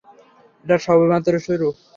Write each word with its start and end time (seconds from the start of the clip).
এটা 0.65 0.77
সবেমাত্র 0.85 1.33
শুরু। 1.45 1.67